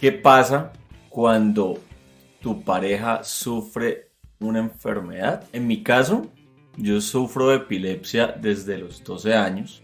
¿Qué 0.00 0.12
pasa 0.12 0.72
cuando 1.10 1.78
tu 2.40 2.62
pareja 2.62 3.22
sufre 3.22 4.12
una 4.38 4.60
enfermedad? 4.60 5.44
En 5.52 5.66
mi 5.66 5.82
caso, 5.82 6.26
yo 6.78 7.02
sufro 7.02 7.48
de 7.48 7.56
epilepsia 7.56 8.28
desde 8.28 8.78
los 8.78 9.04
12 9.04 9.34
años 9.34 9.82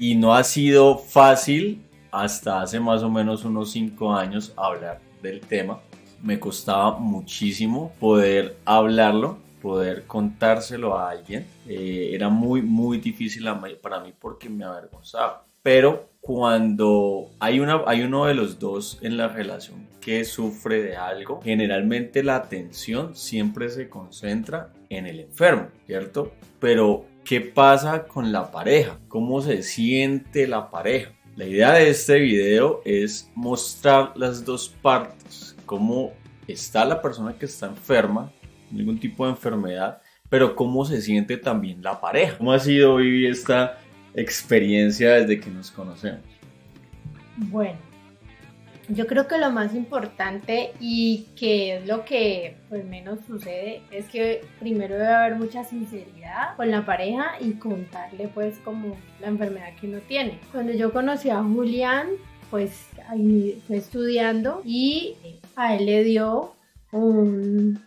y 0.00 0.16
no 0.16 0.34
ha 0.34 0.42
sido 0.42 0.98
fácil 0.98 1.86
hasta 2.10 2.60
hace 2.60 2.80
más 2.80 3.04
o 3.04 3.08
menos 3.08 3.44
unos 3.44 3.70
5 3.70 4.12
años 4.12 4.52
hablar 4.56 5.00
del 5.22 5.40
tema. 5.42 5.78
Me 6.20 6.40
costaba 6.40 6.98
muchísimo 6.98 7.92
poder 8.00 8.56
hablarlo, 8.64 9.38
poder 9.62 10.08
contárselo 10.08 10.98
a 10.98 11.10
alguien. 11.10 11.46
Eh, 11.68 12.10
era 12.12 12.28
muy, 12.30 12.62
muy 12.62 12.98
difícil 12.98 13.46
para 13.80 14.00
mí 14.00 14.12
porque 14.18 14.48
me 14.48 14.64
avergonzaba. 14.64 15.46
Pero 15.62 16.08
cuando 16.24 17.30
hay, 17.38 17.60
una, 17.60 17.82
hay 17.86 18.00
uno 18.00 18.24
de 18.24 18.32
los 18.32 18.58
dos 18.58 18.98
en 19.02 19.18
la 19.18 19.28
relación 19.28 19.86
que 20.00 20.24
sufre 20.24 20.82
de 20.82 20.96
algo, 20.96 21.42
generalmente 21.42 22.22
la 22.22 22.36
atención 22.36 23.14
siempre 23.14 23.68
se 23.68 23.90
concentra 23.90 24.72
en 24.88 25.06
el 25.06 25.20
enfermo, 25.20 25.68
¿cierto? 25.86 26.32
Pero, 26.60 27.04
¿qué 27.24 27.42
pasa 27.42 28.04
con 28.04 28.32
la 28.32 28.50
pareja? 28.50 28.98
¿Cómo 29.08 29.42
se 29.42 29.62
siente 29.62 30.46
la 30.46 30.70
pareja? 30.70 31.12
La 31.36 31.44
idea 31.44 31.74
de 31.74 31.90
este 31.90 32.18
video 32.18 32.80
es 32.86 33.30
mostrar 33.34 34.12
las 34.16 34.46
dos 34.46 34.70
partes, 34.80 35.54
cómo 35.66 36.12
está 36.48 36.86
la 36.86 37.02
persona 37.02 37.34
que 37.34 37.44
está 37.44 37.66
enferma, 37.66 38.32
ningún 38.70 38.98
tipo 38.98 39.26
de 39.26 39.32
enfermedad, 39.32 40.00
pero 40.30 40.56
cómo 40.56 40.86
se 40.86 41.02
siente 41.02 41.36
también 41.36 41.82
la 41.82 42.00
pareja. 42.00 42.38
¿Cómo 42.38 42.52
ha 42.52 42.58
sido 42.58 42.96
vivir 42.96 43.30
esta 43.30 43.78
experiencia 44.14 45.14
desde 45.14 45.40
que 45.40 45.50
nos 45.50 45.70
conocemos? 45.70 46.22
Bueno, 47.36 47.78
yo 48.88 49.06
creo 49.06 49.26
que 49.26 49.38
lo 49.38 49.50
más 49.50 49.74
importante 49.74 50.72
y 50.78 51.26
que 51.36 51.76
es 51.76 51.88
lo 51.88 52.04
que 52.04 52.56
pues 52.68 52.84
menos 52.84 53.20
sucede 53.26 53.82
es 53.90 54.06
que 54.06 54.42
primero 54.60 54.94
debe 54.94 55.12
haber 55.12 55.36
mucha 55.36 55.64
sinceridad 55.64 56.56
con 56.56 56.70
la 56.70 56.84
pareja 56.84 57.32
y 57.40 57.52
contarle 57.52 58.28
pues 58.28 58.58
como 58.58 58.96
la 59.20 59.28
enfermedad 59.28 59.74
que 59.80 59.86
uno 59.86 60.00
tiene. 60.06 60.38
Cuando 60.52 60.72
yo 60.72 60.92
conocí 60.92 61.30
a 61.30 61.42
Julián, 61.42 62.08
pues 62.50 62.88
ahí 63.08 63.62
fue 63.66 63.78
estudiando 63.78 64.60
y 64.64 65.16
a 65.56 65.76
él 65.76 65.86
le 65.86 66.04
dio 66.04 66.54
un, 66.92 67.80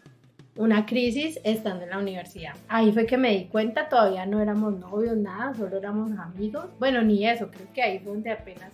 una 0.57 0.85
crisis 0.85 1.39
estando 1.43 1.83
en 1.83 1.91
la 1.91 1.99
universidad. 1.99 2.53
Ahí 2.67 2.91
fue 2.91 3.05
que 3.05 3.17
me 3.17 3.31
di 3.31 3.45
cuenta, 3.45 3.89
todavía 3.89 4.25
no 4.25 4.41
éramos 4.41 4.77
novios, 4.77 5.15
nada, 5.17 5.53
solo 5.55 5.77
éramos 5.77 6.11
amigos. 6.17 6.65
Bueno, 6.79 7.01
ni 7.01 7.27
eso, 7.27 7.49
creo 7.51 7.67
que 7.73 7.81
ahí 7.81 7.99
fue 7.99 8.13
donde 8.13 8.31
apenas 8.31 8.71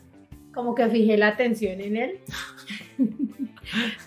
como 0.53 0.75
que 0.75 0.88
fijé 0.88 1.17
la 1.17 1.30
atención 1.30 1.81
en 1.81 1.98
él. 1.98 2.20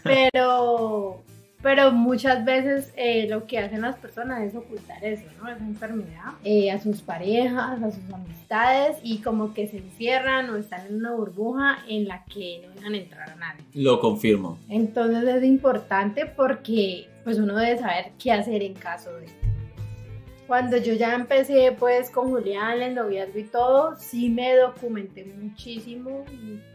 pero, 0.02 1.22
pero 1.62 1.92
muchas 1.92 2.44
veces 2.44 2.92
eh, 2.96 3.26
lo 3.28 3.46
que 3.46 3.58
hacen 3.58 3.82
las 3.82 3.96
personas 3.96 4.42
es 4.42 4.54
ocultar 4.54 5.04
eso, 5.04 5.24
¿no? 5.42 5.48
Esa 5.48 5.64
enfermedad 5.64 6.32
eh, 6.44 6.70
a 6.70 6.80
sus 6.80 7.00
parejas, 7.00 7.82
a 7.82 7.90
sus 7.90 8.12
amistades 8.12 8.98
y 9.02 9.18
como 9.18 9.54
que 9.54 9.66
se 9.66 9.78
encierran 9.78 10.50
o 10.50 10.56
están 10.56 10.86
en 10.86 10.96
una 10.96 11.12
burbuja 11.12 11.78
en 11.88 12.06
la 12.06 12.24
que 12.24 12.62
no 12.66 12.74
dejan 12.74 12.94
entrar 12.94 13.30
a 13.30 13.36
nadie. 13.36 13.64
Lo 13.74 14.00
confirmo. 14.00 14.58
Entonces 14.68 15.24
es 15.24 15.44
importante 15.44 16.26
porque 16.26 17.08
pues 17.24 17.38
uno 17.38 17.56
debe 17.56 17.78
saber 17.78 18.12
qué 18.18 18.32
hacer 18.32 18.62
en 18.62 18.74
caso 18.74 19.12
de 19.16 19.26
cuando 20.46 20.76
yo 20.76 20.94
ya 20.94 21.14
empecé 21.14 21.74
pues 21.76 22.10
con 22.10 22.30
Julián, 22.30 22.80
el 22.80 22.94
noviazgo 22.94 23.38
y 23.38 23.44
todo, 23.44 23.96
sí 23.98 24.28
me 24.28 24.54
documenté 24.54 25.24
muchísimo, 25.24 26.24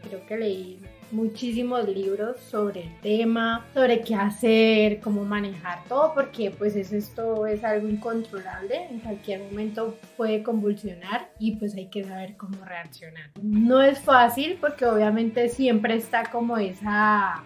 creo 0.02 0.26
que 0.26 0.36
leí 0.36 0.78
muchísimos 1.12 1.86
libros 1.88 2.38
sobre 2.40 2.84
el 2.84 3.00
tema, 3.00 3.66
sobre 3.74 4.00
qué 4.00 4.14
hacer, 4.14 5.00
cómo 5.00 5.24
manejar 5.24 5.84
todo, 5.88 6.12
porque 6.14 6.50
pues 6.50 6.74
eso 6.74 6.96
esto 6.96 7.46
es 7.46 7.62
algo 7.62 7.88
incontrolable, 7.88 8.86
en 8.90 9.00
cualquier 9.00 9.40
momento 9.42 9.96
puede 10.16 10.42
convulsionar 10.42 11.30
y 11.38 11.56
pues 11.56 11.74
hay 11.74 11.86
que 11.86 12.04
saber 12.04 12.36
cómo 12.36 12.64
reaccionar. 12.64 13.30
No 13.42 13.82
es 13.82 14.00
fácil 14.00 14.56
porque 14.60 14.86
obviamente 14.86 15.48
siempre 15.48 15.94
está 15.94 16.30
como 16.30 16.56
esa 16.56 17.44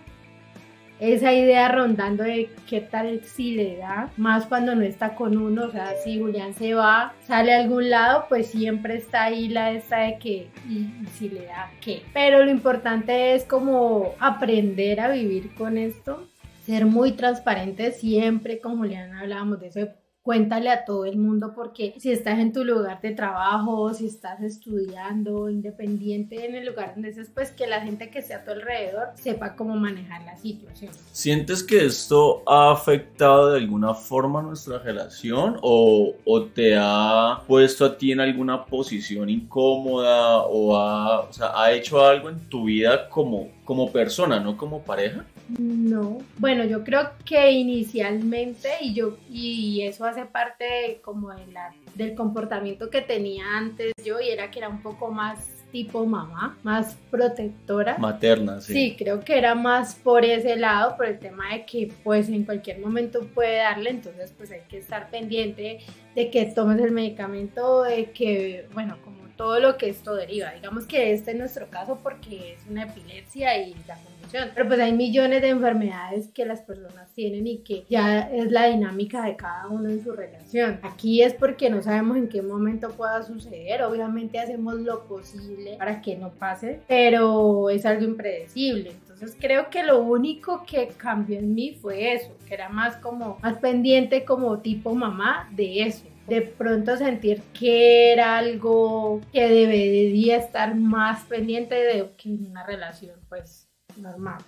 esa 1.01 1.33
idea 1.33 1.69
rondando 1.69 2.25
de 2.25 2.51
qué 2.69 2.81
tal 2.81 3.21
si 3.25 3.55
le 3.55 3.77
da, 3.77 4.11
más 4.17 4.47
cuando 4.47 4.75
no 4.75 4.83
está 4.83 5.15
con 5.15 5.37
uno, 5.37 5.67
o 5.67 5.71
sea, 5.71 5.95
si 6.03 6.19
Julián 6.19 6.55
se 6.55 6.75
va, 6.75 7.15
sale 7.27 7.55
a 7.55 7.61
algún 7.61 7.91
lado, 7.91 8.27
pues 8.29 8.49
siempre 8.49 8.97
está 8.97 9.25
ahí 9.25 9.49
la 9.49 9.73
esta 9.73 9.99
de 9.99 10.19
que, 10.19 10.49
y, 10.69 10.89
si 11.13 11.29
le 11.29 11.47
da 11.47 11.71
qué. 11.81 12.03
Pero 12.13 12.45
lo 12.45 12.51
importante 12.51 13.35
es 13.35 13.45
como 13.45 14.15
aprender 14.19 15.01
a 15.01 15.09
vivir 15.09 15.55
con 15.55 15.77
esto, 15.77 16.27
ser 16.65 16.87
muy 16.87 17.13
transparente, 17.13 17.93
siempre 17.93 18.61
con 18.61 18.79
Julián 18.79 19.13
hablábamos 19.15 19.61
de 19.61 19.69
eso, 19.69 19.89
cuéntale 20.27 20.71
a 20.71 20.85
todo 20.85 21.05
el 21.05 21.19
mundo 21.19 21.53
porque 21.55 21.95
si 21.99 22.11
estás 22.11 22.41
en 22.41 22.53
tu 22.53 22.65
lugar 22.65 23.01
de 23.01 23.13
trabajo, 23.13 23.95
si 23.95 24.07
estás 24.07 24.43
estudiando, 24.43 25.49
independiente 25.49 26.45
en 26.47 26.57
el 26.57 26.67
lugar 26.67 26.95
donde 26.95 27.11
estés, 27.11 27.31
pues 27.33 27.53
que 27.53 27.69
la 27.69 27.81
gente 27.83 28.11
que 28.11 28.19
esté 28.19 28.35
a 28.35 28.45
tu 28.45 28.51
alrededor 28.51 29.11
sepa 29.15 29.55
cómo 29.55 29.77
manejar 29.77 30.23
la 30.25 30.37
situación. 30.37 30.91
¿Sientes 31.13 31.63
que 31.63 31.87
esto 31.87 32.43
ha 32.45 32.73
afectado 32.73 33.53
de 33.53 33.61
alguna 33.61 33.95
forma 33.95 34.43
nuestra 34.43 34.81
relación 34.81 35.61
o, 35.63 36.15
o 36.25 36.43
te 36.43 36.75
ha 36.77 37.43
puesto 37.47 37.85
a 37.85 37.97
ti 37.97 38.11
en 38.11 38.19
alguna 38.19 38.65
posición 38.65 39.31
incómoda 39.31 40.39
o 40.39 40.77
ha, 40.77 41.21
o 41.21 41.33
sea, 41.33 41.53
ha 41.55 41.71
hecho 41.71 42.05
algo 42.05 42.31
en 42.31 42.41
tu 42.49 42.65
vida 42.65 43.09
como, 43.11 43.51
como 43.65 43.93
persona, 43.93 44.41
no 44.41 44.57
como 44.57 44.83
pareja? 44.83 45.25
No, 45.49 46.19
bueno, 46.39 46.65
yo 46.65 46.83
creo 46.83 47.11
que 47.25 47.53
inicialmente 47.53 48.69
y 48.81 48.95
yo 48.95 49.17
y 49.31 49.83
eso 49.83 50.05
hace 50.05 50.25
parte 50.25 51.01
como 51.03 51.33
de 51.33 51.47
la, 51.49 51.73
del 51.95 52.15
comportamiento 52.15 52.91
que 52.91 53.01
tenía 53.01 53.57
antes 53.57 53.93
yo 54.05 54.21
y 54.21 54.29
era 54.29 54.51
que 54.51 54.59
era 54.59 54.69
un 54.69 54.83
poco 54.83 55.11
más 55.11 55.57
tipo 55.71 56.07
mamá, 56.07 56.57
más 56.63 56.97
protectora. 57.11 57.99
Materna, 57.99 58.61
sí. 58.61 58.73
Sí, 58.73 58.97
creo 58.97 59.21
que 59.21 59.37
era 59.39 59.55
más 59.55 59.95
por 59.95 60.25
ese 60.25 60.57
lado, 60.57 60.97
por 60.97 61.07
el 61.07 61.19
tema 61.19 61.53
de 61.53 61.67
que 61.67 61.93
pues 62.03 62.29
en 62.29 62.45
cualquier 62.45 62.79
momento 62.81 63.27
puede 63.35 63.59
darle, 63.59 63.91
entonces 63.91 64.33
pues 64.37 64.51
hay 64.51 64.63
que 64.69 64.79
estar 64.79 65.11
pendiente 65.11 65.81
de 66.15 66.31
que 66.31 66.47
tomes 66.47 66.81
el 66.81 66.93
medicamento, 66.93 67.83
de 67.83 68.11
que, 68.11 68.69
bueno, 68.73 68.97
como 69.05 69.27
todo 69.37 69.61
lo 69.61 69.77
que 69.77 69.89
esto 69.89 70.15
deriva. 70.15 70.51
Digamos 70.53 70.87
que 70.87 71.13
este 71.13 71.33
es 71.33 71.37
nuestro 71.37 71.69
caso 71.69 72.01
porque 72.03 72.55
es 72.55 72.67
una 72.69 72.85
epilepsia 72.85 73.59
y 73.59 73.77
la 73.87 73.97
Pero 74.31 74.69
pues 74.69 74.81
hay 74.81 74.93
millones 74.93 75.43
de 75.43 75.49
enfermedades 75.49 76.29
que 76.29 76.45
las 76.45 76.61
personas 76.63 77.13
tienen 77.15 77.47
y 77.47 77.59
que 77.59 77.85
ya 77.89 78.21
es 78.21 78.51
la 78.51 78.67
dinámica 78.67 79.25
de 79.25 79.37
cada 79.37 79.69
uno 79.69 79.89
en 79.89 80.03
su 80.03 80.13
relación. 80.13 80.81
Aquí 80.83 81.23
es 81.23 81.35
porque 81.35 81.71
no 81.71 81.83
sabemos 81.83 82.17
en 82.17 82.29
qué 82.29 82.43
momento 82.43 82.91
pueda 82.91 83.23
suceder. 83.23 83.83
Obviamente 83.83 84.39
hacemos 84.39 84.75
lo 84.75 85.05
posible 85.07 85.77
para 85.79 86.01
que 86.01 86.17
no 86.17 86.31
pase, 86.31 86.81
pero 86.89 87.71
es 87.71 87.87
algo 87.87 88.05
impredecible. 88.05 88.91
Entonces 88.91 89.37
creo 89.41 89.71
que 89.71 89.83
lo 89.83 90.03
único 90.03 90.65
que 90.67 90.89
cambió 90.97 91.39
en 91.39 91.55
mí 91.55 91.79
fue 91.81 92.13
eso, 92.13 92.37
que 92.47 92.55
era 92.55 92.69
más 92.69 92.97
como 92.97 93.39
más 93.43 93.59
pendiente 93.59 94.25
como 94.25 94.59
tipo 94.59 94.95
mamá 94.95 95.49
de 95.53 95.83
eso 95.83 96.05
de 96.27 96.43
pronto 96.43 96.97
sentir 96.97 97.41
que 97.59 98.13
era 98.13 98.39
algo 98.39 99.21
que 99.33 99.49
debería 99.49 100.37
estar 100.39 100.75
más 100.75 101.25
pendiente 101.25 101.75
de 101.75 102.11
que 102.17 102.31
una 102.31 102.67
relación 102.67 103.15
pues 103.29 103.66
normal. 103.99 104.39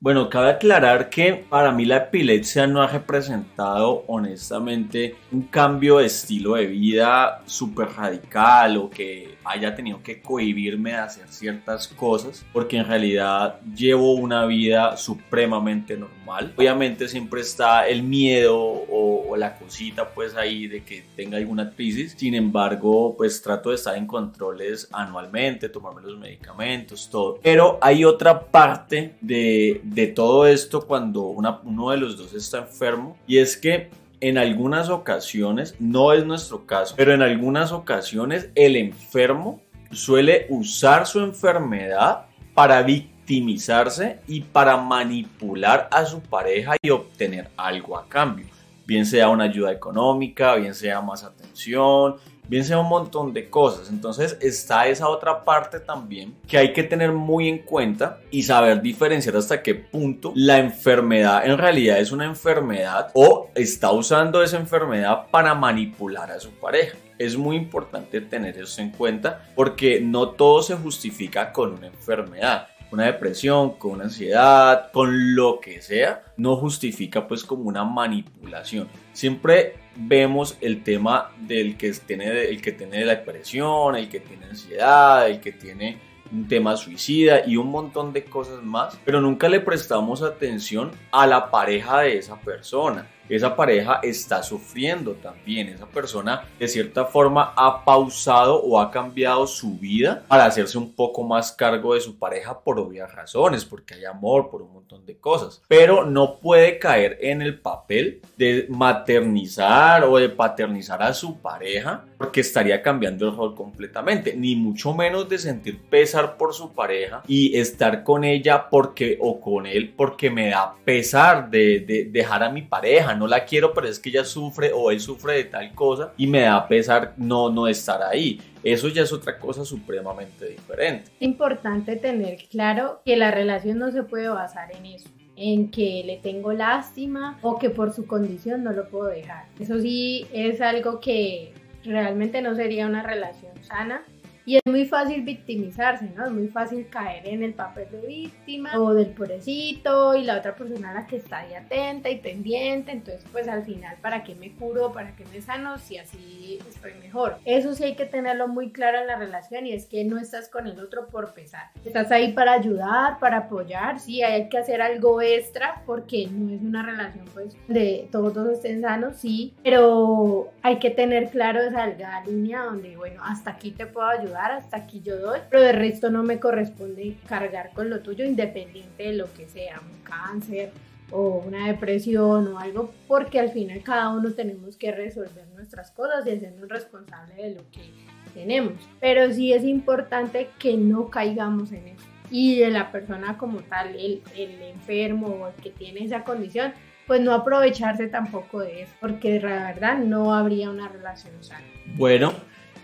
Bueno, 0.00 0.30
cabe 0.30 0.50
aclarar 0.50 1.10
que 1.10 1.34
para 1.34 1.72
mí 1.72 1.84
la 1.84 1.96
epilepsia 1.96 2.68
no 2.68 2.80
ha 2.80 2.86
representado 2.86 4.04
honestamente 4.06 5.16
un 5.32 5.42
cambio 5.42 5.98
de 5.98 6.06
estilo 6.06 6.54
de 6.54 6.66
vida 6.66 7.42
súper 7.46 7.88
radical 7.88 8.76
o 8.76 8.90
que 8.90 9.37
haya 9.48 9.74
tenido 9.74 10.02
que 10.02 10.20
cohibirme 10.20 10.90
de 10.90 10.96
hacer 10.96 11.28
ciertas 11.28 11.88
cosas, 11.88 12.44
porque 12.52 12.76
en 12.76 12.86
realidad 12.86 13.60
llevo 13.74 14.14
una 14.14 14.46
vida 14.46 14.96
supremamente 14.96 15.96
normal. 15.96 16.52
Obviamente 16.56 17.08
siempre 17.08 17.40
está 17.40 17.88
el 17.88 18.02
miedo 18.02 18.56
o, 18.58 19.08
la 19.38 19.56
cosita 19.56 20.08
pues 20.14 20.34
ahí 20.34 20.66
de 20.66 20.82
que 20.82 21.04
tenga 21.14 21.36
alguna 21.36 21.70
crisis, 21.70 22.14
sin 22.16 22.34
embargo 22.34 23.14
pues 23.16 23.40
trato 23.40 23.68
de 23.68 23.76
estar 23.76 23.96
en 23.96 24.04
controles 24.04 24.88
anualmente, 24.90 25.68
tomarme 25.68 26.02
los 26.02 26.18
medicamentos, 26.18 27.08
todo. 27.08 27.38
Pero 27.40 27.78
hay 27.80 28.04
otra 28.04 28.40
parte 28.40 29.14
de, 29.20 29.80
de 29.84 30.08
todo 30.08 30.44
esto 30.44 30.84
cuando 30.84 31.22
una, 31.22 31.60
uno 31.62 31.90
de 31.90 31.98
los 31.98 32.16
dos 32.16 32.34
está 32.34 32.58
enfermo 32.58 33.16
y 33.28 33.38
es 33.38 33.56
que 33.56 33.90
en 34.20 34.38
algunas 34.38 34.88
ocasiones, 34.88 35.74
no 35.78 36.12
es 36.12 36.24
nuestro 36.24 36.66
caso, 36.66 36.94
pero 36.96 37.14
en 37.14 37.22
algunas 37.22 37.72
ocasiones 37.72 38.50
el 38.54 38.76
enfermo 38.76 39.60
suele 39.90 40.46
usar 40.50 41.06
su 41.06 41.20
enfermedad 41.20 42.26
para 42.54 42.82
victimizarse 42.82 44.20
y 44.26 44.40
para 44.40 44.76
manipular 44.76 45.88
a 45.90 46.04
su 46.04 46.20
pareja 46.20 46.76
y 46.82 46.90
obtener 46.90 47.48
algo 47.56 47.96
a 47.96 48.08
cambio. 48.08 48.46
Bien 48.86 49.04
sea 49.04 49.28
una 49.28 49.44
ayuda 49.44 49.70
económica, 49.70 50.54
bien 50.56 50.74
sea 50.74 51.00
más 51.00 51.22
atención, 51.22 52.16
bien 52.48 52.64
sea 52.64 52.78
un 52.78 52.88
montón 52.88 53.32
de 53.32 53.48
cosas. 53.48 53.90
Entonces 53.90 54.36
está 54.40 54.86
esa 54.86 55.08
otra 55.08 55.44
parte 55.44 55.80
también 55.80 56.34
que 56.46 56.58
hay 56.58 56.72
que 56.72 56.82
tener 56.82 57.12
muy 57.12 57.48
en 57.48 57.58
cuenta 57.58 58.20
y 58.30 58.42
saber 58.42 58.82
diferenciar 58.82 59.36
hasta 59.36 59.62
qué 59.62 59.74
punto 59.74 60.32
la 60.34 60.58
enfermedad 60.58 61.46
en 61.46 61.58
realidad 61.58 61.98
es 61.98 62.10
una 62.10 62.24
enfermedad 62.24 63.10
o 63.14 63.50
está 63.54 63.92
usando 63.92 64.42
esa 64.42 64.56
enfermedad 64.56 65.26
para 65.30 65.54
manipular 65.54 66.30
a 66.30 66.40
su 66.40 66.50
pareja. 66.50 66.96
Es 67.18 67.36
muy 67.36 67.56
importante 67.56 68.20
tener 68.20 68.56
eso 68.58 68.80
en 68.80 68.90
cuenta 68.90 69.46
porque 69.54 70.00
no 70.00 70.30
todo 70.30 70.62
se 70.62 70.76
justifica 70.76 71.52
con 71.52 71.72
una 71.72 71.88
enfermedad 71.88 72.68
una 72.90 73.04
depresión, 73.06 73.72
con 73.72 73.92
una 73.92 74.04
ansiedad, 74.04 74.90
con 74.92 75.34
lo 75.34 75.60
que 75.60 75.82
sea, 75.82 76.22
no 76.36 76.56
justifica 76.56 77.28
pues 77.28 77.44
como 77.44 77.64
una 77.64 77.84
manipulación. 77.84 78.88
Siempre 79.12 79.74
vemos 79.98 80.56
el 80.60 80.82
tema 80.82 81.32
del 81.40 81.76
que 81.76 81.92
tiene, 81.92 82.44
el 82.44 82.62
que 82.62 82.72
tiene 82.72 83.04
la 83.04 83.16
depresión, 83.16 83.96
el 83.96 84.08
que 84.08 84.20
tiene 84.20 84.46
ansiedad, 84.46 85.28
el 85.28 85.40
que 85.40 85.52
tiene 85.52 85.98
un 86.30 86.46
tema 86.46 86.76
suicida 86.76 87.46
y 87.46 87.56
un 87.56 87.70
montón 87.70 88.12
de 88.12 88.24
cosas 88.24 88.62
más, 88.62 88.98
pero 89.04 89.20
nunca 89.20 89.48
le 89.48 89.60
prestamos 89.60 90.22
atención 90.22 90.92
a 91.10 91.26
la 91.26 91.50
pareja 91.50 92.00
de 92.00 92.18
esa 92.18 92.38
persona 92.40 93.06
esa 93.28 93.54
pareja 93.54 94.00
está 94.02 94.42
sufriendo 94.42 95.12
también. 95.14 95.68
Esa 95.68 95.86
persona 95.86 96.44
de 96.58 96.68
cierta 96.68 97.04
forma 97.04 97.52
ha 97.56 97.84
pausado 97.84 98.62
o 98.62 98.80
ha 98.80 98.90
cambiado 98.90 99.46
su 99.46 99.78
vida 99.78 100.24
para 100.28 100.44
hacerse 100.44 100.78
un 100.78 100.92
poco 100.92 101.22
más 101.22 101.52
cargo 101.52 101.94
de 101.94 102.00
su 102.00 102.18
pareja 102.18 102.60
por 102.60 102.78
obvias 102.78 103.14
razones, 103.14 103.64
porque 103.64 103.94
hay 103.94 104.04
amor, 104.04 104.50
por 104.50 104.62
un 104.62 104.72
montón 104.72 105.04
de 105.06 105.16
cosas. 105.16 105.62
Pero 105.68 106.04
no 106.04 106.38
puede 106.38 106.78
caer 106.78 107.18
en 107.20 107.42
el 107.42 107.58
papel 107.58 108.20
de 108.36 108.66
maternizar 108.68 110.04
o 110.04 110.16
de 110.16 110.28
paternizar 110.28 111.02
a 111.02 111.12
su 111.12 111.38
pareja 111.38 112.04
porque 112.16 112.40
estaría 112.40 112.82
cambiando 112.82 113.28
el 113.28 113.36
rol 113.36 113.54
completamente, 113.54 114.34
ni 114.36 114.56
mucho 114.56 114.92
menos 114.92 115.28
de 115.28 115.38
sentir 115.38 115.80
pesar 115.82 116.36
por 116.36 116.52
su 116.52 116.72
pareja 116.72 117.22
y 117.28 117.56
estar 117.56 118.02
con 118.02 118.24
ella 118.24 118.68
porque 118.68 119.16
o 119.20 119.40
con 119.40 119.66
él 119.66 119.94
porque 119.96 120.30
me 120.30 120.50
da 120.50 120.74
pesar 120.84 121.50
de, 121.50 121.80
de 121.80 122.04
dejar 122.10 122.42
a 122.42 122.50
mi 122.50 122.62
pareja 122.62 123.14
no 123.18 123.26
la 123.26 123.44
quiero, 123.44 123.74
pero 123.74 123.88
es 123.88 123.98
que 123.98 124.10
ella 124.10 124.24
sufre 124.24 124.72
o 124.72 124.90
él 124.90 125.00
sufre 125.00 125.34
de 125.34 125.44
tal 125.44 125.74
cosa 125.74 126.12
y 126.16 126.26
me 126.26 126.42
da 126.42 126.66
pesar 126.66 127.14
no, 127.16 127.50
no 127.50 127.68
estar 127.68 128.02
ahí. 128.02 128.40
Eso 128.62 128.88
ya 128.88 129.02
es 129.02 129.12
otra 129.12 129.38
cosa 129.38 129.64
supremamente 129.64 130.46
diferente. 130.46 131.10
Importante 131.20 131.96
tener 131.96 132.38
claro 132.50 133.00
que 133.04 133.16
la 133.16 133.30
relación 133.30 133.78
no 133.78 133.90
se 133.90 134.02
puede 134.02 134.28
basar 134.28 134.74
en 134.74 134.86
eso 134.86 135.08
en 135.40 135.70
que 135.70 136.02
le 136.04 136.16
tengo 136.16 136.52
lástima 136.52 137.38
o 137.42 137.58
que 137.58 137.70
por 137.70 137.92
su 137.92 138.06
condición 138.06 138.64
no 138.64 138.72
lo 138.72 138.88
puedo 138.88 139.06
dejar. 139.06 139.44
Eso 139.60 139.78
sí 139.78 140.26
es 140.32 140.60
algo 140.60 140.98
que 140.98 141.52
realmente 141.84 142.42
no 142.42 142.56
sería 142.56 142.86
una 142.86 143.04
relación 143.04 143.52
sana 143.62 144.02
y 144.48 144.56
es 144.56 144.62
muy 144.64 144.86
fácil 144.86 145.20
victimizarse, 145.24 146.10
¿no? 146.16 146.24
Es 146.24 146.32
muy 146.32 146.48
fácil 146.48 146.88
caer 146.88 147.28
en 147.28 147.42
el 147.42 147.52
papel 147.52 147.86
de 147.90 148.00
víctima 148.06 148.80
o 148.80 148.94
del 148.94 149.08
pobrecito 149.08 150.16
y 150.16 150.24
la 150.24 150.38
otra 150.38 150.54
persona 150.54 150.90
a 150.90 150.94
la 150.94 151.06
que 151.06 151.16
está 151.16 151.40
ahí 151.40 151.52
atenta 151.52 152.08
y 152.08 152.16
pendiente. 152.16 152.92
Entonces, 152.92 153.26
pues 153.30 153.46
al 153.46 153.66
final, 153.66 153.96
¿para 154.00 154.24
qué 154.24 154.34
me 154.34 154.52
curo? 154.52 154.90
¿Para 154.90 155.14
qué 155.16 155.26
me 155.26 155.42
sano? 155.42 155.76
Si 155.76 155.98
así 155.98 156.58
estoy 156.66 156.94
mejor. 156.94 157.36
Eso 157.44 157.74
sí 157.74 157.84
hay 157.84 157.94
que 157.94 158.06
tenerlo 158.06 158.48
muy 158.48 158.72
claro 158.72 158.98
en 158.98 159.08
la 159.08 159.16
relación 159.16 159.66
y 159.66 159.74
es 159.74 159.84
que 159.84 160.02
no 160.06 160.18
estás 160.18 160.48
con 160.48 160.66
el 160.66 160.80
otro 160.80 161.08
por 161.08 161.34
pesar. 161.34 161.64
Estás 161.84 162.10
ahí 162.10 162.32
para 162.32 162.54
ayudar, 162.54 163.18
para 163.18 163.36
apoyar. 163.36 164.00
Sí, 164.00 164.22
hay 164.22 164.48
que 164.48 164.56
hacer 164.56 164.80
algo 164.80 165.20
extra 165.20 165.82
porque 165.84 166.26
no 166.26 166.54
es 166.54 166.62
una 166.62 166.82
relación, 166.82 167.26
pues, 167.34 167.54
de 167.68 168.08
todos 168.10 168.48
estén 168.48 168.80
sanos, 168.80 169.16
sí. 169.16 169.52
Pero 169.62 170.48
hay 170.62 170.78
que 170.78 170.88
tener 170.88 171.28
claro 171.28 171.60
esa 171.60 171.86
línea 172.24 172.62
donde, 172.62 172.96
bueno, 172.96 173.20
hasta 173.22 173.50
aquí 173.50 173.72
te 173.72 173.84
puedo 173.84 174.06
ayudar 174.06 174.37
hasta 174.46 174.76
aquí 174.76 175.00
yo 175.02 175.18
doy, 175.18 175.40
pero 175.50 175.62
de 175.62 175.72
resto 175.72 176.10
no 176.10 176.22
me 176.22 176.40
corresponde 176.40 177.16
cargar 177.28 177.70
con 177.74 177.90
lo 177.90 178.00
tuyo 178.00 178.24
independiente 178.24 179.04
de 179.04 179.12
lo 179.14 179.32
que 179.34 179.48
sea, 179.48 179.80
un 179.80 180.02
cáncer 180.02 180.70
o 181.10 181.42
una 181.46 181.66
depresión 181.68 182.48
o 182.48 182.58
algo, 182.58 182.92
porque 183.06 183.40
al 183.40 183.50
final 183.50 183.82
cada 183.82 184.10
uno 184.10 184.32
tenemos 184.32 184.76
que 184.76 184.92
resolver 184.92 185.46
nuestras 185.54 185.90
cosas 185.90 186.26
y 186.26 186.30
hacernos 186.30 186.68
responsables 186.68 187.36
de 187.36 187.50
lo 187.54 187.70
que 187.70 187.90
tenemos. 188.34 188.74
Pero 189.00 189.32
sí 189.32 189.52
es 189.52 189.64
importante 189.64 190.50
que 190.58 190.76
no 190.76 191.08
caigamos 191.08 191.72
en 191.72 191.88
eso. 191.88 192.04
Y 192.30 192.58
de 192.58 192.70
la 192.70 192.92
persona 192.92 193.38
como 193.38 193.60
tal, 193.60 193.96
el, 193.96 194.22
el 194.36 194.62
enfermo 194.62 195.28
o 195.28 195.48
el 195.48 195.54
que 195.54 195.70
tiene 195.70 196.04
esa 196.04 196.24
condición, 196.24 196.74
pues 197.06 197.22
no 197.22 197.32
aprovecharse 197.32 198.06
tampoco 198.08 198.60
de 198.60 198.82
eso, 198.82 198.92
porque 199.00 199.40
la 199.40 199.72
verdad 199.72 199.98
no 199.98 200.34
habría 200.34 200.68
una 200.68 200.88
relación 200.88 201.32
sana. 201.42 201.64
Bueno, 201.96 202.34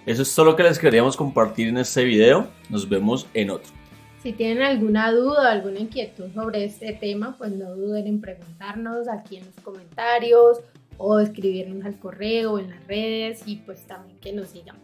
eso 0.06 0.22
es 0.22 0.34
todo 0.34 0.46
lo 0.46 0.56
que 0.56 0.62
les 0.62 0.78
queríamos 0.78 1.16
compartir 1.16 1.68
en 1.68 1.78
este 1.78 2.04
video. 2.04 2.48
Nos 2.68 2.88
vemos 2.88 3.26
en 3.32 3.50
otro. 3.50 3.72
Si 4.22 4.32
tienen 4.32 4.62
alguna 4.62 5.12
duda, 5.12 5.52
alguna 5.52 5.80
inquietud 5.80 6.26
sobre 6.34 6.64
este 6.64 6.92
tema, 6.92 7.36
pues 7.36 7.52
no 7.52 7.74
duden 7.74 8.06
en 8.06 8.20
preguntarnos 8.20 9.08
aquí 9.08 9.36
en 9.36 9.46
los 9.46 9.54
comentarios 9.62 10.60
o 10.96 11.20
escribirnos 11.20 11.84
al 11.84 11.98
correo, 11.98 12.58
en 12.58 12.70
las 12.70 12.86
redes 12.86 13.42
y 13.46 13.56
pues 13.56 13.82
también 13.86 14.18
que 14.20 14.32
nos 14.32 14.48
sigan. 14.48 14.76